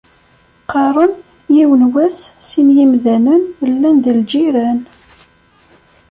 [0.63, 1.13] Qqaren,
[1.55, 2.17] yiwen wass,
[2.47, 4.79] sin yimdanen, llan d lğiran.